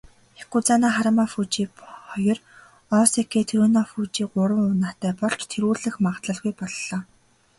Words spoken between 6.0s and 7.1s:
магадлалгүй боллоо.